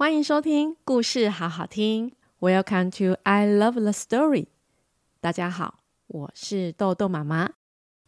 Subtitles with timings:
[0.00, 2.12] 欢迎收听故事好好听。
[2.40, 4.46] Welcome to I Love the Story。
[5.20, 7.50] 大家好，我是豆豆妈妈，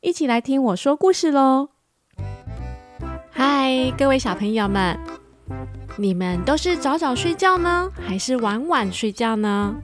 [0.01, 1.69] 一起来听我说故事喽。
[3.31, 4.99] 嗨，各位小朋友们，
[5.99, 9.77] 你们都是早早睡觉呢，还是晚晚睡觉呢？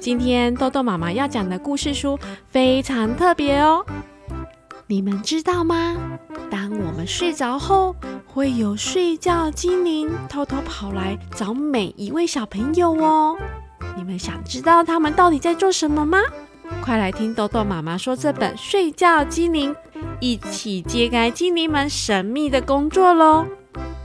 [0.00, 2.18] 今天豆豆妈妈要讲的故事书
[2.48, 3.86] 非常特别哦。
[4.92, 5.96] 你们知道吗？
[6.50, 7.96] 当我们睡着后，
[8.26, 13.34] 会有睡觉精灵偷偷跑来找每一位小朋友哦。
[13.96, 16.18] 你们想知道他们到底在做什么吗？
[16.82, 19.74] 快来听豆豆妈妈说这本《睡觉精灵》，
[20.20, 23.46] 一起揭开精灵们神秘的工作喽！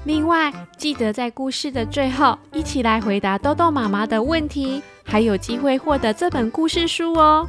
[0.05, 7.45] 另外，记得在故事的最后，一起来回答豆豆妈妈的问题，还有机会获得这本故事书哦。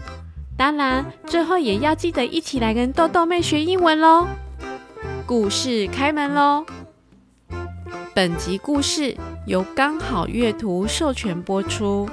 [0.59, 4.27] 当然，最后也要记得一起来跟豆豆妹学英文喽！
[5.25, 6.67] 故事开门喽！
[8.13, 12.11] 本集故事由刚好阅读授权播出，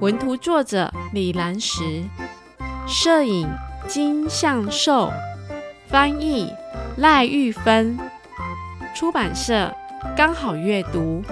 [0.00, 2.02] 文图作者李兰石，
[2.88, 3.48] 摄影
[3.86, 5.12] 金相寿，
[5.86, 6.52] 翻译
[6.96, 7.96] 赖玉芬，
[8.96, 9.72] 出版社
[10.16, 11.22] 刚好阅读。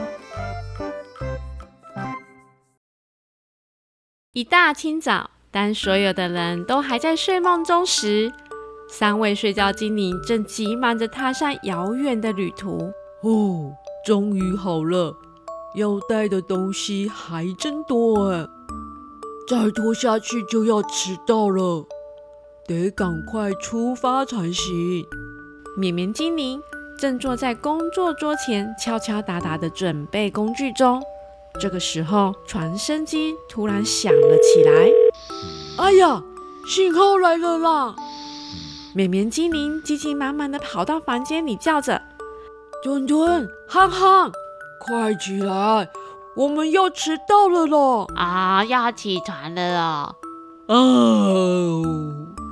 [4.33, 8.31] 一大清早，当所有的人都还在睡梦中时，
[8.91, 12.93] 三位睡觉精灵正急忙着踏上遥远的旅途。
[13.23, 13.73] 哦，
[14.05, 15.17] 终于好了，
[15.75, 18.47] 要带的东西还真多哎！
[19.49, 21.87] 再拖下去就要迟到了，
[22.67, 25.07] 得赶快出发才行。
[25.79, 26.61] 绵绵精灵
[26.99, 31.03] 正坐在工作桌前，敲敲打打的准备工具中。
[31.59, 34.91] 这个时候，传声机突然响了起来。
[35.79, 36.23] 哎呀，
[36.69, 37.95] 信号来了啦！
[38.95, 42.01] 绵绵精灵急急忙忙地跑到房间里，叫着
[42.83, 44.33] ：“墩墩、憨憨，
[44.81, 45.91] 快起来，
[46.35, 48.07] 我们要迟到了咯！
[48.17, 50.17] 啊，要起床了
[50.67, 50.75] 哦！
[50.75, 51.83] 哦，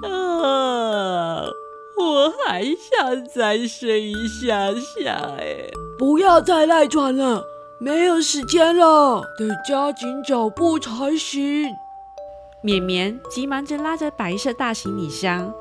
[0.03, 1.49] 啊，
[1.97, 5.71] 我还想再睡一下下哎！
[5.99, 7.45] 不要再赖床了，
[7.79, 11.69] 没有时间了，得加紧脚步才行。”
[12.63, 15.53] 绵绵急忙着拉着白色大行李箱。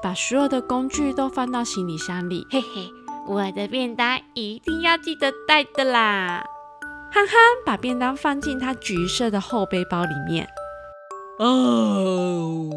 [0.00, 2.88] 把所有的工具都放到行李箱里，嘿嘿，
[3.26, 6.44] 我的便当一定要记得带的啦！
[7.10, 7.34] 憨憨
[7.66, 10.48] 把便当放进他橘色的后背包里面。
[11.40, 12.70] 哦，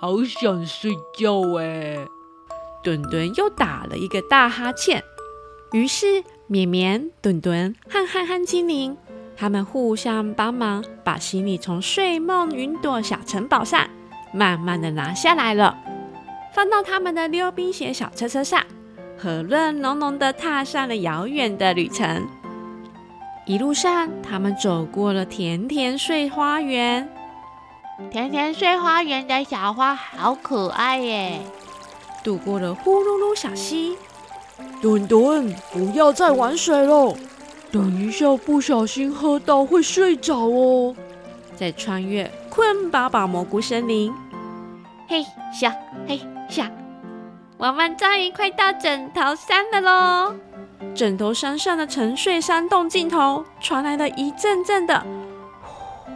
[0.00, 2.04] 好想睡觉哎！
[2.82, 5.04] 墩墩又打了一个大哈欠。
[5.72, 8.94] 于是绵绵、墩墩和憨憨精灵，
[9.34, 13.88] 他们互相帮忙，把行李从睡梦云朵小城堡上
[14.34, 15.78] 慢慢的拿下来了。
[16.54, 18.62] 放到他们的溜冰鞋小车车上，
[19.18, 22.28] 和乐浓浓的踏上了遥远的旅程。
[23.46, 27.08] 一路上，他们走过了甜甜睡花园。
[28.10, 31.40] 甜甜睡花园的小花好可爱耶！
[32.22, 33.96] 渡过了呼噜噜小溪。
[34.80, 37.16] 墩墩，不要再玩水了，
[37.70, 40.94] 等一下不小心喝到会睡着哦。
[41.54, 44.12] 再穿越困巴巴蘑菇森林。
[45.08, 45.72] 嘿咻，
[46.08, 46.20] 嘿。
[46.48, 46.70] 下，
[47.56, 50.34] 我们终于快到枕头山了喽！
[50.94, 55.02] 枕头山上的沉睡山洞尽头传来了一阵阵的
[55.62, 56.12] 呼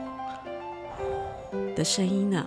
[0.99, 2.47] 呼的声音呢。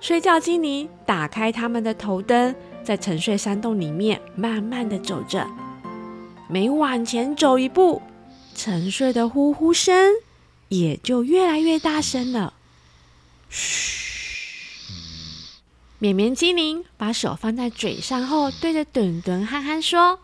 [0.00, 2.52] 睡觉精灵打开他们的头灯，
[2.90, 5.46] 在沉睡山洞里面慢慢的走着。
[6.48, 8.02] 每往前走一步，
[8.56, 10.10] 沉睡的呼呼声
[10.66, 12.52] 也就越来越大声了。
[13.48, 14.90] 嘘。
[16.00, 20.18] 绵绵精灵把手放在嘴上后，对着墩墩、憨憨说，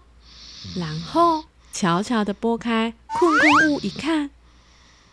[0.75, 4.31] 然后悄悄地拨开困困雾，一看，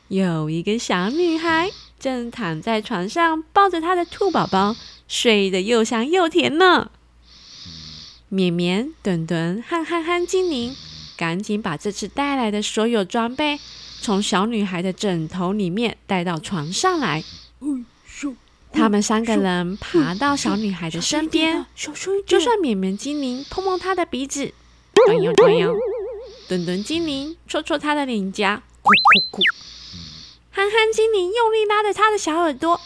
[0.07, 1.69] 有一个小女孩
[1.99, 4.75] 正躺在床上，抱着她的兔宝宝，
[5.07, 6.89] 睡得又香又甜呢。
[8.33, 10.75] 绵绵、墩墩和憨憨精灵
[11.15, 13.59] 赶紧把这次带来的所有装备，
[14.01, 17.23] 从小女孩的枕头里面带到床上来。
[18.71, 21.63] 他们三个人爬到小女孩的身边，
[22.25, 24.51] 就算绵绵精灵碰碰她的鼻子，
[25.05, 25.71] 转悠转悠；
[26.49, 29.43] 墩墩精灵戳戳她的脸颊，哭哭哭；
[30.49, 32.81] 憨憨精灵用力拉着她的小耳朵。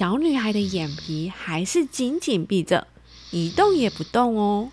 [0.00, 2.86] 小女孩的眼皮还是紧紧闭着，
[3.32, 4.72] 一动也不动哦。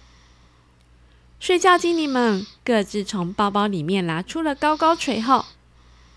[1.37, 5.43] 睡觉精灵们各自从包包里面拿出了高高锤后。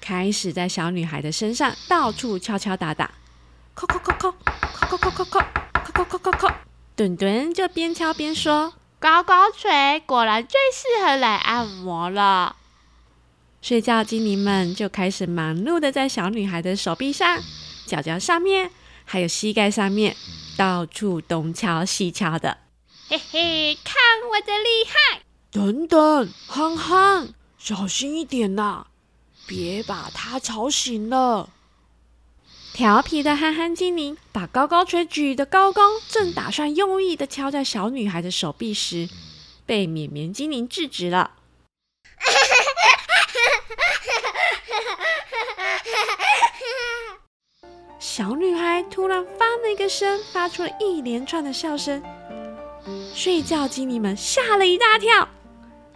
[0.01, 3.11] 开始在小女孩的身上到处敲敲打打，
[3.75, 4.33] 叩叩叩叩
[4.79, 6.55] 叩叩叩叩叩叩叩叩叩叩，
[6.95, 12.55] 墩墩就边敲边说：“高高锤果然最适合来按摩了。
[13.61, 17.41] 睡觉精灵们就开始忙碌的在小女孩的手臂上、
[17.85, 18.71] 脚脚上面，
[19.13, 20.17] 还有膝盖上面，
[20.57, 22.59] 到处东敲西敲的。
[23.09, 23.97] 嘿嘿，看
[24.31, 25.23] 我的厉害！
[25.51, 28.87] 等等，憨憨，小心一点呐，
[29.49, 31.51] 别把她吵醒了。
[32.73, 39.09] 调皮的憨憨精灵把高高锤举得高高，正打算用力的敲在小女孩的手臂时，
[39.67, 41.33] 被绵绵精灵制止了。
[48.21, 52.03] 小女孩突然翻了一个身，发出了一连串的笑声。
[53.15, 55.27] 睡觉精灵们吓了一大跳，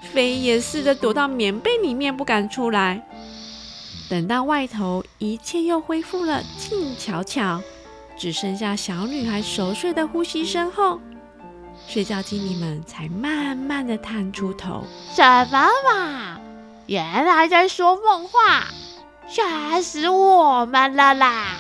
[0.00, 3.06] 飞也似的躲到棉被里面，不敢出来。
[4.08, 7.60] 等到外头一切又恢复了静悄悄，
[8.16, 10.98] 只剩下小女孩熟睡的呼吸声后，
[11.86, 14.82] 睡觉精灵们才慢慢的探出头。
[15.14, 16.40] 什么嘛？
[16.86, 18.64] 原来在说梦话，
[19.28, 21.58] 吓死我们了啦！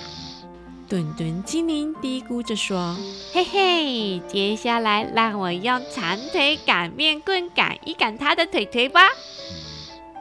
[0.94, 2.96] 墩墩精灵嘀咕着说
[3.34, 9.00] ：“嘿嘿，接下来让我用长腿擀面棍擀一擀她的腿腿吧。”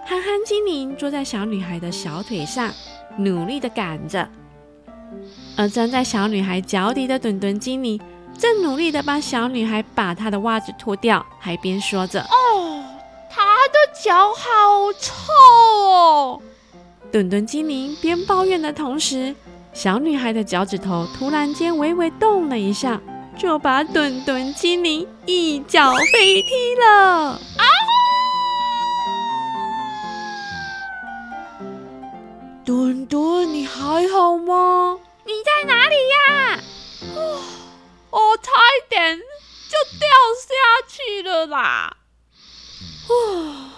[0.03, 2.73] 憨憨精灵坐在小女孩的小腿上，
[3.19, 4.27] 努力的擀着；
[5.55, 8.01] 而站在小女孩脚底的墩墩精灵
[8.35, 12.83] 正努力的帮小女孩把她的袜子脱掉，还边说着：“哦，
[13.29, 15.13] 她的脚好臭
[15.87, 16.41] 哦！”
[17.13, 19.35] 墩墩精灵边抱怨的同时，
[19.73, 23.01] 小女孩的脚趾头突然间微微动了一下，
[23.37, 27.31] 就把墩墩精灵一脚飞踢了。
[27.31, 27.65] 啊！
[32.63, 34.99] 墩墩，你还好吗？
[35.25, 36.59] 你在哪里呀？
[37.15, 37.41] 哦，
[38.11, 40.53] 我差一点就掉下
[40.87, 41.97] 去了啦！
[43.09, 43.69] 哦，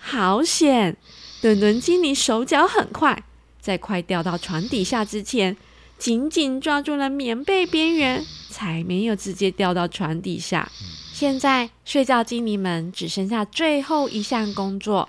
[0.00, 0.96] 好险！
[1.40, 3.22] 墩墩精灵手脚很快，
[3.64, 5.56] 在快掉到床底下之前，
[5.96, 10.70] 紧紧抓住了棉被边缘，才没有直接掉到床底下。
[11.14, 15.08] 现在睡觉精灵们只剩下最后一项工作。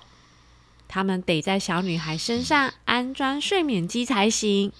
[0.87, 4.71] 他们得在小女孩身上安装睡眠机才行。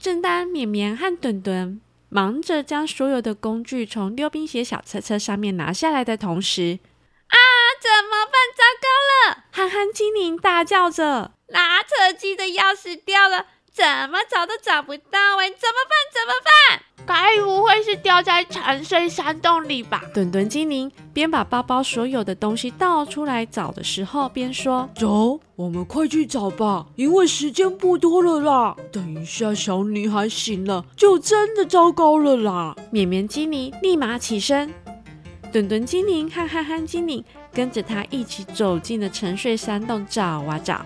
[0.00, 1.78] 正当绵绵和墩墩
[2.08, 6.78] 忙着将所有的工具从溜冰鞋小车车上面拿下来的同时，
[7.26, 7.36] 啊，
[7.78, 8.32] 怎么办？
[8.56, 9.44] 糟糕了！
[9.50, 15.36] 憨憨精灵大叫着：“拉扯机的钥匙掉了，怎么找都找不到！
[15.38, 15.94] 哎，怎么办？
[16.12, 20.04] 怎么办？”该不会是掉在沉睡山洞里吧？
[20.14, 28.76] 墩墩精灵边把包包所有的东西倒出来找的时候，边说：“走，我们快去找吧，因为时间不多了啦。
[28.92, 34.72] 等一下小女孩醒了，就真的糟糕了啦。”绵绵精灵立马起身，
[35.50, 40.84] 墩墩精灵和憨憨精灵跟着他一起走进了沉睡山洞，找啊找。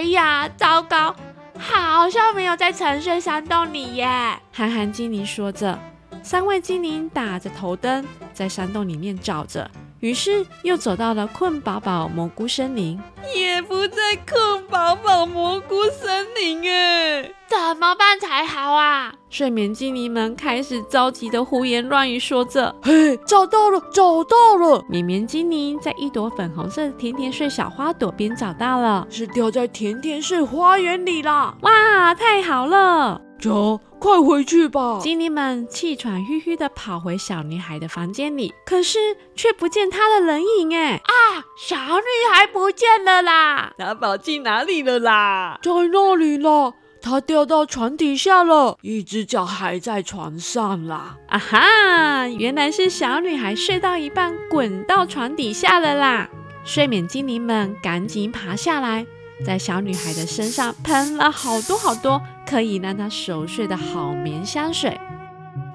[0.00, 1.14] 哎呀，糟糕！
[1.58, 4.06] 好像没有在沉睡山洞里耶，
[4.50, 5.78] 憨憨精灵说着。
[6.22, 8.02] 三位精灵打着头灯，
[8.32, 12.98] 在山洞里面找着，于是又走到了困宝宝蘑菇森林，
[13.36, 19.12] 也不在困宝宝蘑菇森林哎，怎么办才好啊？
[19.28, 31.52] 睡眠精灵们开始着急的胡言乱语说着：“嘿，找到了，找到了！”绵绵精灵在一朵粉红色的甜甜睡小花朵边找到了，是掉在甜甜睡花园里啦！
[31.62, 33.20] 哇，太好了！
[33.40, 34.98] 走，快回去吧！
[35.00, 40.96] 精灵们气喘吁吁的跑回小女孩的房间里，可是却不见她的人影哎！
[40.96, 43.72] 啊，小女孩不见了啦！
[43.76, 45.58] 她跑进哪里了啦？
[45.62, 51.16] 在那里了，她掉到床底下了，一只脚还在床上啦！
[51.28, 56.28] 啊哈，原来是小女孩睡到一半滚到床底下了啦！
[56.64, 59.06] 睡眠精灵们赶紧爬下来。
[59.44, 65.00] 在小女孩的身上喷了好多好多可以让她熟睡的好眠香水，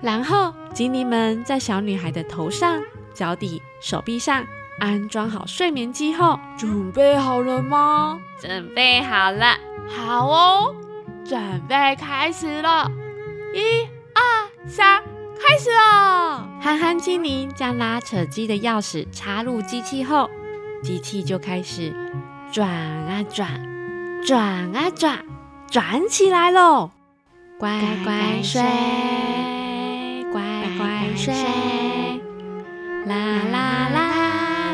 [0.04, 2.80] 然后精灵们在小女孩的头上、
[3.12, 4.46] 脚底、手臂上
[4.80, 8.20] 安装好睡眠机后，准备好了吗？
[8.40, 9.58] 准备好了，
[9.90, 10.76] 好哦，
[11.26, 12.88] 准备开始了，
[13.52, 13.60] 一
[14.14, 14.22] 二
[14.68, 15.02] 三，
[15.40, 16.48] 开始了！
[16.62, 20.30] 憨憨精灵将拉扯机的钥匙插入机器后，
[20.84, 21.92] 机器就开始。
[22.52, 23.60] 转啊转，
[24.24, 25.26] 转啊转，
[25.68, 26.92] 转起来喽！
[27.58, 28.62] 乖乖睡，
[30.32, 30.42] 乖
[30.78, 31.34] 乖睡，
[33.08, 33.16] 啦
[33.52, 33.98] 啦啦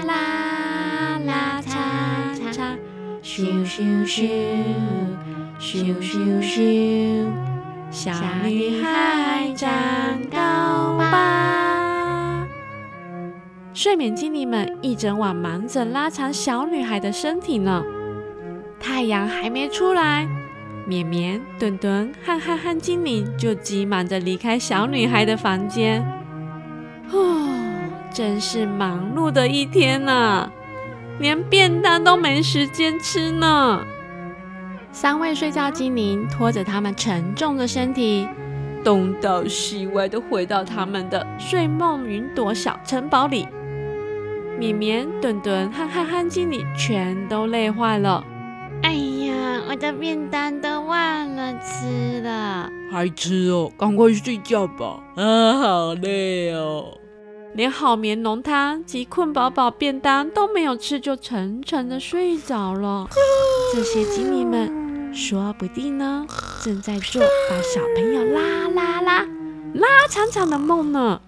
[0.05, 1.71] 啦啦，嚓
[2.51, 2.77] 嚓，
[3.23, 4.27] 咻咻咻，
[5.61, 7.27] 咻咻咻，
[7.91, 8.11] 小
[8.43, 9.69] 女孩长
[10.31, 12.47] 高吧。
[13.71, 17.83] 睡眠精灵们一整晚忙着拉长小女孩的身体呢。
[18.79, 20.27] 太阳还没出来，
[20.87, 26.03] 绵绵、墩墩和憨憨精灵就急忙着离开小女孩的房间。
[27.11, 27.47] 哦，
[28.11, 30.49] 真是忙碌的一天呐，
[31.19, 33.85] 连便当都没时间吃呢。
[34.93, 38.27] 三位睡觉精灵拖着他们沉重的身体，
[38.83, 43.47] 东倒西歪的回到他们的睡梦云朵小城堡里。
[44.59, 48.23] 绵绵、墩墩和憨憨精灵全都累坏了。
[48.83, 53.71] 哎呀，我的便当都忘了吃了，还吃哦？
[53.77, 54.99] 赶快睡觉吧！
[55.15, 56.97] 啊，好累哦。
[57.53, 63.07] 连好眠浓汤及困饱饱便当都没有吃，就沉沉的睡着了。
[63.73, 64.80] 这些精灵们。
[65.13, 66.25] 说不定呢，
[66.63, 69.27] 正在做把小朋友拉拉拉
[69.73, 71.21] 拉长长的梦呢。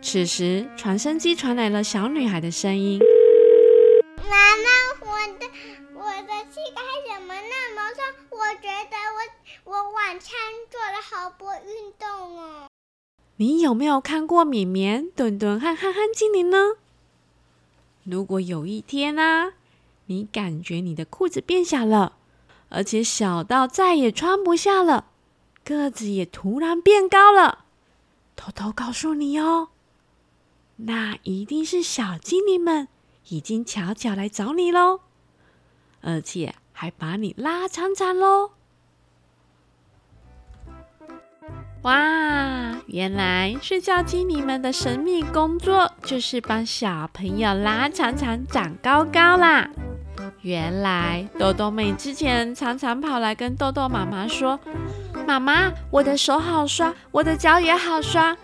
[0.00, 3.00] 此时，传声机传来了小女孩的声音
[4.28, 4.64] ：“妈妈，
[5.00, 5.46] 我的
[5.94, 8.38] 我的膝盖怎么那么痛？
[8.38, 10.38] 我觉得我我晚餐
[10.70, 12.68] 做了好多运动哦。”
[13.36, 16.76] 你有没有看过绵绵、墩墩和憨憨精灵呢？
[18.04, 19.52] 如果有一天呢、啊？
[20.12, 22.16] 你感觉你的裤子变小了，
[22.68, 25.06] 而且小到再也穿不下了，
[25.64, 27.64] 个子也突然变高了。
[28.36, 29.68] 偷偷告诉你哦，
[30.76, 32.88] 那一定是小精灵们
[33.28, 35.00] 已经悄悄来找你喽，
[36.00, 38.50] 而且还把你拉长长喽。
[41.82, 49.68] 哇，原来睡觉精灵们的神秘工作就是帮小朋友拉长长、长高高啦。
[50.42, 54.58] 原来豆豆妹之前常常跑来跟豆豆妈妈说
[55.26, 58.36] ：“妈妈，我的手好酸，我的脚也好酸。”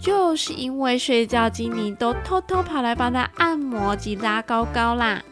[0.00, 5.22] 就是因为睡觉精灵都偷偷跑来帮她按摩及拉高高啦。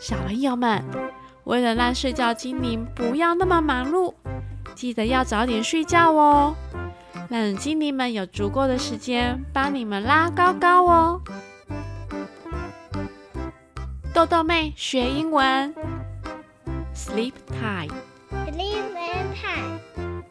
[0.00, 0.82] 小朋友们，
[1.44, 4.14] 为了让睡觉精灵不要那么忙碌，
[4.74, 6.54] 记得要早点睡觉哦，
[7.28, 11.20] 让精灵们有足够的时间帮你们拉高高哦。
[14.14, 15.74] 豆豆妹学英文
[16.94, 17.88] ，sleep tight，sleep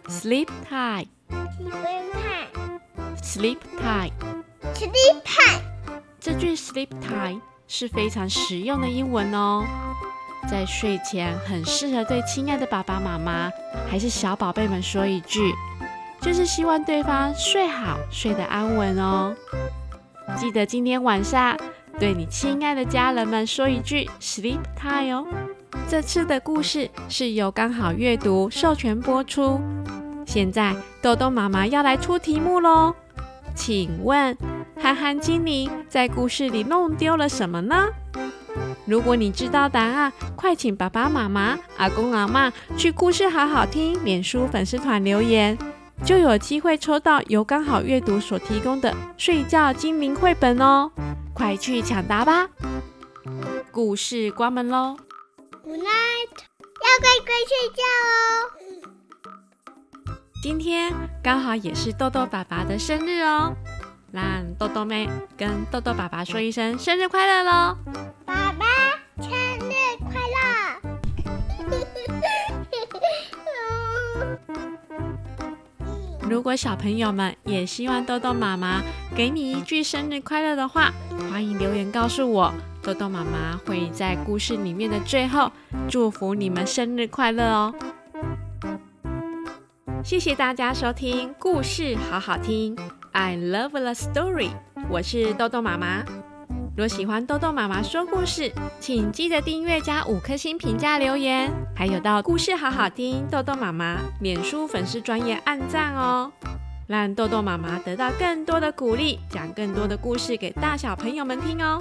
[0.07, 5.59] tight，sleep tight，sleep tight，sleep tight。
[6.17, 9.65] 这句 sleep tight 是非常实用的英文哦，
[10.49, 13.51] 在睡前很适合对亲爱的爸爸妈妈
[13.91, 15.53] 还是小宝贝们说一句，
[16.21, 19.35] 就是希望对方睡好，睡得安稳哦。
[20.37, 21.59] 记得今天晚上。
[21.99, 25.25] 对你亲爱的家人们说一句 “sleep tight” 哦。
[25.87, 29.59] 这次的故事是由刚好阅读授权播出。
[30.25, 32.93] 现在豆豆妈妈要来出题目喽，
[33.55, 34.35] 请问
[34.81, 37.87] 憨憨精灵在故事里弄丢了什么呢？
[38.85, 45.57] 如果你知道答案，快请爸爸妈妈、阿公阿嬷去故事好好听脸书粉丝团留言，
[46.03, 50.91] 就有机会抽到由刚好阅读所提供的睡觉精灵绘本哦。
[51.33, 52.47] 快去抢答吧！
[53.71, 54.97] 故事关门喽
[55.63, 58.13] ，Good night，要乖乖睡觉哦。
[60.41, 63.55] 今天刚好也是豆豆爸爸的生日哦，
[64.11, 67.77] 让豆豆妹跟豆豆爸爸说一声生日快乐喽！
[68.25, 68.65] 爸爸，
[69.21, 69.73] 生日
[70.03, 70.81] 快乐！
[76.33, 78.81] 如果小朋友们也希望豆豆妈妈
[79.15, 80.91] 给你一句生日快乐的话，
[81.29, 85.51] 欢迎留言告诉我，豆豆妈妈会在故事里面的最后
[85.87, 87.75] 祝福你们生日快乐哦。
[90.03, 92.75] 谢谢大家收听故事好好听
[93.11, 94.49] ，I love the story，
[94.89, 96.03] 我是豆豆妈妈。
[96.75, 106.31] 若喜欢豆豆妈妈说故事，请记得订阅加五颗星评价留言，还有到故事好好听豆豆妈妈脸书粉丝专页按赞哦，
[106.87, 111.79] 让豆豆妈妈得到更多的鼓励，讲更多的故事给大小朋友们听哦。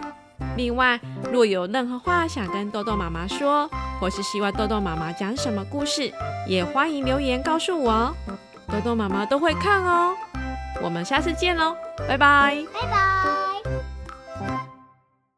[0.59, 1.01] 另外，
[1.33, 3.67] 若有任何话想跟豆豆妈妈说，
[3.99, 6.13] 或是希望豆豆妈妈讲什么故事，
[6.47, 8.15] 也欢迎留言告诉我哦，
[8.71, 10.15] 豆豆妈妈都会看哦。
[10.83, 11.75] 我们下次见喽，
[12.07, 13.32] 拜拜，拜拜。